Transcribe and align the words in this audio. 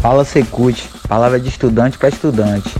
Fala 0.00 0.24
Secute, 0.24 0.88
palavra 1.06 1.38
de 1.38 1.50
estudante 1.50 1.98
para 1.98 2.08
estudante. 2.08 2.70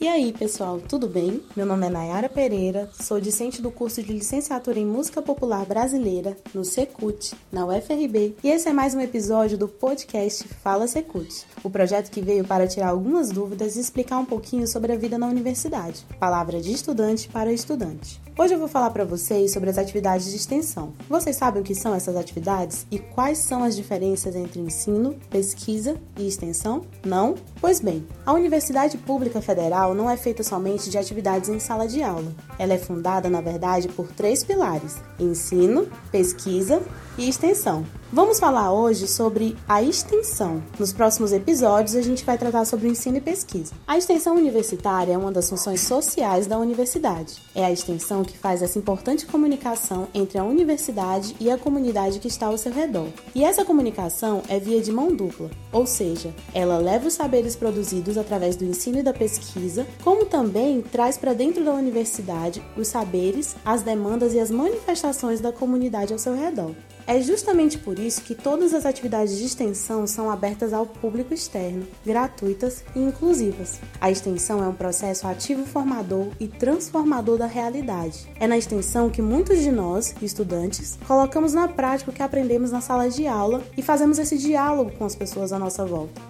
E 0.00 0.06
aí, 0.06 0.32
pessoal, 0.32 0.80
tudo 0.80 1.08
bem? 1.08 1.42
Meu 1.56 1.66
nome 1.66 1.84
é 1.84 1.90
Nayara 1.90 2.28
Pereira, 2.28 2.88
sou 2.92 3.20
discente 3.20 3.60
do 3.60 3.68
curso 3.68 4.00
de 4.00 4.12
Licenciatura 4.12 4.78
em 4.78 4.86
Música 4.86 5.20
Popular 5.20 5.66
Brasileira 5.66 6.36
no 6.54 6.64
Secult, 6.64 7.34
na 7.50 7.66
UFRB, 7.66 8.36
e 8.44 8.48
esse 8.48 8.68
é 8.68 8.72
mais 8.72 8.94
um 8.94 9.00
episódio 9.00 9.58
do 9.58 9.66
podcast 9.66 10.46
Fala 10.62 10.86
Secult, 10.86 11.44
o 11.64 11.70
projeto 11.70 12.12
que 12.12 12.22
veio 12.22 12.44
para 12.44 12.68
tirar 12.68 12.90
algumas 12.90 13.30
dúvidas 13.30 13.74
e 13.74 13.80
explicar 13.80 14.18
um 14.18 14.24
pouquinho 14.24 14.68
sobre 14.68 14.92
a 14.92 14.96
vida 14.96 15.18
na 15.18 15.26
universidade. 15.26 16.06
Palavra 16.20 16.60
de 16.60 16.72
estudante 16.72 17.28
para 17.28 17.52
estudante. 17.52 18.20
Hoje 18.38 18.54
eu 18.54 18.58
vou 18.60 18.68
falar 18.68 18.90
para 18.90 19.04
vocês 19.04 19.52
sobre 19.52 19.68
as 19.68 19.78
atividades 19.78 20.30
de 20.30 20.36
extensão. 20.36 20.92
Vocês 21.08 21.34
sabem 21.34 21.60
o 21.60 21.64
que 21.64 21.74
são 21.74 21.92
essas 21.92 22.14
atividades 22.14 22.86
e 22.88 22.96
quais 22.96 23.38
são 23.38 23.64
as 23.64 23.74
diferenças 23.74 24.36
entre 24.36 24.60
ensino, 24.60 25.16
pesquisa 25.28 25.96
e 26.16 26.28
extensão? 26.28 26.82
Não? 27.04 27.34
Pois 27.60 27.80
bem, 27.80 28.06
a 28.24 28.32
Universidade 28.32 28.96
Pública 28.96 29.42
Federal 29.42 29.87
não 29.94 30.10
é 30.10 30.16
feita 30.16 30.42
somente 30.42 30.90
de 30.90 30.98
atividades 30.98 31.48
em 31.48 31.58
sala 31.58 31.86
de 31.86 32.02
aula. 32.02 32.32
Ela 32.58 32.74
é 32.74 32.78
fundada, 32.78 33.28
na 33.28 33.40
verdade, 33.40 33.88
por 33.88 34.08
três 34.08 34.42
pilares: 34.44 34.96
ensino, 35.18 35.88
pesquisa 36.10 36.82
e 37.16 37.28
extensão. 37.28 37.84
Vamos 38.10 38.40
falar 38.40 38.72
hoje 38.72 39.06
sobre 39.06 39.54
a 39.68 39.82
extensão. 39.82 40.62
Nos 40.78 40.94
próximos 40.94 41.30
episódios, 41.30 41.94
a 41.94 42.00
gente 42.00 42.24
vai 42.24 42.38
tratar 42.38 42.64
sobre 42.64 42.88
ensino 42.88 43.18
e 43.18 43.20
pesquisa. 43.20 43.74
A 43.86 43.98
extensão 43.98 44.34
universitária 44.34 45.12
é 45.12 45.18
uma 45.18 45.30
das 45.30 45.50
funções 45.50 45.82
sociais 45.82 46.46
da 46.46 46.58
universidade. 46.58 47.34
É 47.54 47.66
a 47.66 47.70
extensão 47.70 48.24
que 48.24 48.38
faz 48.38 48.62
essa 48.62 48.78
importante 48.78 49.26
comunicação 49.26 50.08
entre 50.14 50.38
a 50.38 50.42
universidade 50.42 51.36
e 51.38 51.50
a 51.50 51.58
comunidade 51.58 52.18
que 52.18 52.28
está 52.28 52.46
ao 52.46 52.56
seu 52.56 52.72
redor. 52.72 53.08
E 53.34 53.44
essa 53.44 53.62
comunicação 53.62 54.42
é 54.48 54.58
via 54.58 54.80
de 54.80 54.90
mão 54.90 55.14
dupla, 55.14 55.50
ou 55.70 55.84
seja, 55.84 56.34
ela 56.54 56.78
leva 56.78 57.08
os 57.08 57.14
saberes 57.14 57.56
produzidos 57.56 58.16
através 58.16 58.56
do 58.56 58.64
ensino 58.64 59.00
e 59.00 59.02
da 59.02 59.12
pesquisa, 59.12 59.86
como 60.02 60.24
também 60.24 60.80
traz 60.80 61.18
para 61.18 61.34
dentro 61.34 61.62
da 61.62 61.74
universidade 61.74 62.62
os 62.74 62.88
saberes, 62.88 63.54
as 63.62 63.82
demandas 63.82 64.32
e 64.32 64.40
as 64.40 64.50
manifestações 64.50 65.42
da 65.42 65.52
comunidade 65.52 66.14
ao 66.14 66.18
seu 66.18 66.34
redor. 66.34 66.74
É 67.08 67.22
justamente 67.22 67.78
por 67.78 67.98
isso 67.98 68.20
que 68.20 68.34
todas 68.34 68.74
as 68.74 68.84
atividades 68.84 69.38
de 69.38 69.46
extensão 69.46 70.06
são 70.06 70.30
abertas 70.30 70.74
ao 70.74 70.84
público 70.84 71.32
externo, 71.32 71.86
gratuitas 72.04 72.84
e 72.94 72.98
inclusivas. 73.00 73.80
A 73.98 74.10
extensão 74.10 74.62
é 74.62 74.68
um 74.68 74.74
processo 74.74 75.26
ativo 75.26 75.64
formador 75.64 76.28
e 76.38 76.46
transformador 76.46 77.38
da 77.38 77.46
realidade. 77.46 78.28
É 78.38 78.46
na 78.46 78.58
extensão 78.58 79.08
que 79.08 79.22
muitos 79.22 79.60
de 79.60 79.72
nós, 79.72 80.14
estudantes, 80.20 80.98
colocamos 81.08 81.54
na 81.54 81.66
prática 81.66 82.10
o 82.10 82.14
que 82.14 82.22
aprendemos 82.22 82.70
na 82.70 82.82
sala 82.82 83.08
de 83.08 83.26
aula 83.26 83.62
e 83.74 83.80
fazemos 83.80 84.18
esse 84.18 84.36
diálogo 84.36 84.92
com 84.98 85.06
as 85.06 85.16
pessoas 85.16 85.50
à 85.50 85.58
nossa 85.58 85.86
volta. 85.86 86.20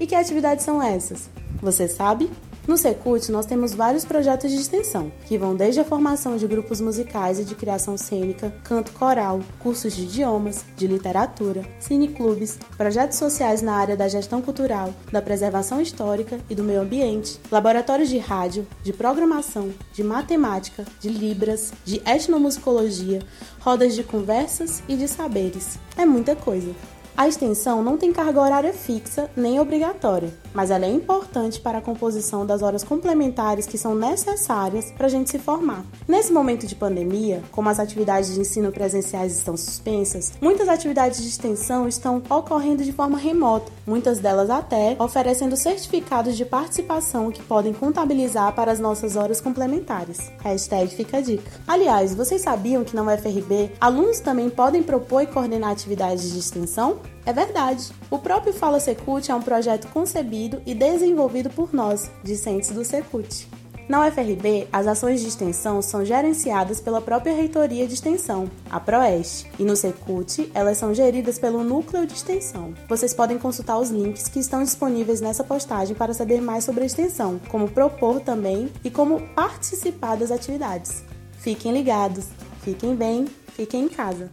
E 0.00 0.04
que 0.04 0.16
atividades 0.16 0.64
são 0.64 0.82
essas? 0.82 1.30
Você 1.62 1.86
sabe? 1.86 2.28
No 2.66 2.78
Secult, 2.78 3.30
nós 3.30 3.44
temos 3.44 3.74
vários 3.74 4.06
projetos 4.06 4.50
de 4.50 4.56
extensão, 4.56 5.12
que 5.26 5.36
vão 5.36 5.54
desde 5.54 5.80
a 5.80 5.84
formação 5.84 6.38
de 6.38 6.46
grupos 6.46 6.80
musicais 6.80 7.38
e 7.38 7.44
de 7.44 7.54
criação 7.54 7.98
cênica, 7.98 8.54
canto 8.64 8.90
coral, 8.92 9.40
cursos 9.58 9.94
de 9.94 10.04
idiomas, 10.04 10.64
de 10.74 10.86
literatura, 10.86 11.62
cineclubes, 11.78 12.58
projetos 12.74 13.18
sociais 13.18 13.60
na 13.60 13.74
área 13.74 13.94
da 13.94 14.08
gestão 14.08 14.40
cultural, 14.40 14.94
da 15.12 15.20
preservação 15.20 15.78
histórica 15.78 16.40
e 16.48 16.54
do 16.54 16.64
meio 16.64 16.80
ambiente, 16.80 17.38
laboratórios 17.50 18.08
de 18.08 18.16
rádio, 18.16 18.66
de 18.82 18.94
programação, 18.94 19.70
de 19.92 20.02
matemática, 20.02 20.86
de 21.00 21.10
libras, 21.10 21.70
de 21.84 22.00
etnomusicologia, 22.06 23.20
rodas 23.60 23.94
de 23.94 24.02
conversas 24.02 24.82
e 24.88 24.96
de 24.96 25.06
saberes. 25.06 25.78
É 25.98 26.06
muita 26.06 26.34
coisa. 26.34 26.72
A 27.14 27.28
extensão 27.28 27.82
não 27.82 27.98
tem 27.98 28.10
carga 28.10 28.40
horária 28.40 28.72
fixa 28.72 29.30
nem 29.36 29.60
obrigatória, 29.60 30.32
mas 30.54 30.70
ela 30.70 30.86
é 30.86 30.90
importante 30.90 31.60
para 31.60 31.78
a 31.78 31.82
composição 31.82 32.46
das 32.46 32.62
horas 32.62 32.84
complementares 32.84 33.66
que 33.66 33.76
são 33.76 33.94
necessárias 33.94 34.92
para 34.92 35.06
a 35.06 35.10
gente 35.10 35.30
se 35.30 35.38
formar. 35.38 35.84
Nesse 36.06 36.32
momento 36.32 36.66
de 36.66 36.74
pandemia, 36.74 37.42
como 37.50 37.68
as 37.68 37.80
atividades 37.80 38.32
de 38.32 38.40
ensino 38.40 38.70
presenciais 38.70 39.36
estão 39.36 39.56
suspensas, 39.56 40.32
muitas 40.40 40.68
atividades 40.68 41.20
de 41.20 41.28
extensão 41.28 41.88
estão 41.88 42.22
ocorrendo 42.30 42.84
de 42.84 42.92
forma 42.92 43.18
remota, 43.18 43.70
muitas 43.86 44.20
delas 44.20 44.48
até 44.48 44.96
oferecendo 44.98 45.56
certificados 45.56 46.36
de 46.36 46.44
participação 46.44 47.30
que 47.30 47.42
podem 47.42 47.72
contabilizar 47.72 48.54
para 48.54 48.70
as 48.70 48.78
nossas 48.78 49.16
horas 49.16 49.40
complementares. 49.40 50.30
Hashtag 50.42 50.94
fica 50.94 51.18
a 51.18 51.20
dica. 51.20 51.50
Aliás, 51.66 52.14
vocês 52.14 52.42
sabiam 52.42 52.84
que 52.84 52.94
na 52.94 53.02
UFRB 53.02 53.72
alunos 53.80 54.20
também 54.20 54.48
podem 54.48 54.82
propor 54.82 55.22
e 55.22 55.26
coordenar 55.26 55.72
atividades 55.72 56.32
de 56.32 56.38
extensão? 56.38 56.98
É 57.26 57.32
verdade. 57.32 57.90
O 58.10 58.18
próprio 58.18 58.52
Fala 58.52 58.78
Secult 58.78 59.30
é 59.30 59.34
um 59.34 59.42
projeto 59.42 59.88
concebido 59.88 60.60
e 60.66 60.74
desenvolvido 60.74 61.48
por 61.50 61.72
nós, 61.72 62.10
discentes 62.22 62.70
do 62.70 62.84
Secult. 62.84 63.48
Na 63.86 64.06
UFRB, 64.06 64.66
as 64.72 64.86
ações 64.86 65.20
de 65.20 65.28
extensão 65.28 65.82
são 65.82 66.04
gerenciadas 66.06 66.80
pela 66.80 67.02
própria 67.02 67.34
Reitoria 67.34 67.86
de 67.86 67.92
Extensão, 67.92 68.50
a 68.70 68.80
PROEST, 68.80 69.46
e 69.58 69.62
no 69.62 69.76
Secult 69.76 70.50
elas 70.54 70.78
são 70.78 70.94
geridas 70.94 71.38
pelo 71.38 71.62
Núcleo 71.62 72.06
de 72.06 72.14
Extensão. 72.14 72.72
Vocês 72.88 73.12
podem 73.12 73.38
consultar 73.38 73.78
os 73.78 73.90
links 73.90 74.26
que 74.26 74.38
estão 74.38 74.62
disponíveis 74.62 75.20
nessa 75.20 75.44
postagem 75.44 75.94
para 75.94 76.14
saber 76.14 76.40
mais 76.40 76.64
sobre 76.64 76.82
a 76.82 76.86
extensão, 76.86 77.38
como 77.50 77.70
propor 77.70 78.20
também 78.20 78.72
e 78.82 78.90
como 78.90 79.20
participar 79.34 80.16
das 80.16 80.30
atividades. 80.30 81.04
Fiquem 81.38 81.70
ligados, 81.70 82.28
fiquem 82.62 82.96
bem, 82.96 83.26
fiquem 83.48 83.84
em 83.84 83.88
casa. 83.88 84.30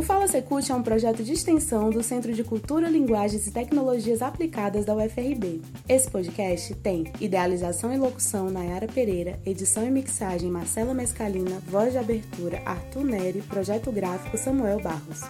O 0.00 0.02
Fala 0.02 0.26
Secult 0.26 0.72
é 0.72 0.74
um 0.74 0.82
projeto 0.82 1.22
de 1.22 1.34
extensão 1.34 1.90
do 1.90 2.02
Centro 2.02 2.32
de 2.32 2.42
Cultura, 2.42 2.88
Linguagens 2.88 3.46
e 3.46 3.50
Tecnologias 3.50 4.22
Aplicadas 4.22 4.86
da 4.86 4.94
UFRB. 4.94 5.60
Esse 5.86 6.10
podcast 6.10 6.74
tem 6.76 7.12
idealização 7.20 7.92
e 7.92 7.98
locução 7.98 8.48
Nayara 8.48 8.86
Pereira, 8.86 9.38
edição 9.44 9.86
e 9.86 9.90
mixagem 9.90 10.50
Marcela 10.50 10.94
Mescalina, 10.94 11.60
voz 11.66 11.92
de 11.92 11.98
abertura 11.98 12.62
Arthur 12.64 13.04
Neri, 13.04 13.42
projeto 13.42 13.92
gráfico 13.92 14.38
Samuel 14.38 14.80
Barros. 14.80 15.20